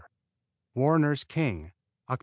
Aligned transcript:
Warner's 0.73 1.23
King 1.23 1.73
Oct. 2.09 2.19